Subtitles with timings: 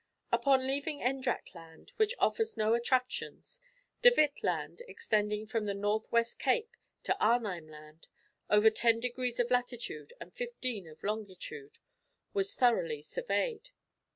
[0.33, 3.61] ]Upon leaving Endracht Land, which offers no attractions,
[4.01, 8.07] De Witt Land extending from the North West Cape to Arnheim Land,
[8.49, 11.77] over ten degrees of latitude and fifteen of longitude
[12.33, 13.69] was thoroughly surveyed.